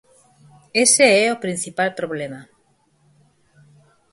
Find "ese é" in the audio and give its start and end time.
0.83-1.27